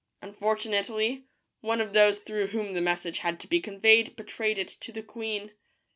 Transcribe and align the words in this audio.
Unfortunately, 0.23 1.25
one 1.59 1.79
of 1.79 1.93
those 1.93 2.17
through 2.17 2.47
whom 2.47 2.73
the 2.73 2.81
message 2.81 3.19
had 3.19 3.39
to 3.39 3.45
be 3.47 3.61
conveyed 3.61 4.15
betrayed 4.15 4.57
it 4.57 4.69
to 4.69 4.91
the 4.91 5.03
queen. 5.03 5.51